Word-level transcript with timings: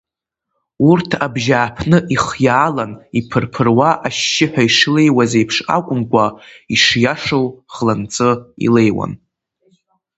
Урҭ 0.89 1.09
абжьааԥны 1.25 1.97
ихиаалан 2.15 2.91
иԥыр-ԥыруа 3.19 3.89
ашьшьыҳәа 4.07 4.61
ишлеиуаз 4.67 5.31
еиԥш 5.39 5.57
акәымкәа, 5.77 6.25
ишиашоу 6.73 7.45
хланҵы 7.73 8.29
илеиуан. 8.65 9.13